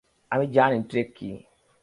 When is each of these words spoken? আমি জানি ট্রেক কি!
আমি 0.31 0.45
জানি 0.51 0.77
ট্রেক 0.83 1.07
কি! 1.15 1.29